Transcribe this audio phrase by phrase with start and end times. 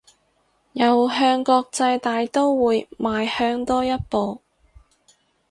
[0.71, 4.41] 又向國際大刀會邁向多一步